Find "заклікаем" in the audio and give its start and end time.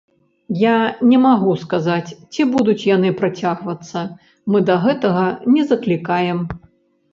5.73-6.45